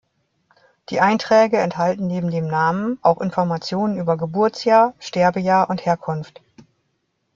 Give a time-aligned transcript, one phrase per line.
[0.89, 6.41] Die Einträge enthalten neben dem Namen auch Informationen über Geburtsjahr, Sterbejahr und Herkunft.